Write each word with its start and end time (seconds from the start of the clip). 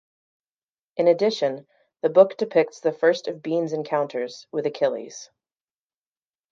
In 0.97 1.07
addition, 1.07 1.67
the 2.01 2.09
book 2.09 2.35
depicts 2.35 2.79
the 2.79 2.91
first 2.91 3.27
of 3.27 3.43
Bean's 3.43 3.71
encounters 3.71 4.47
with 4.51 4.65
Achilles. 4.65 5.29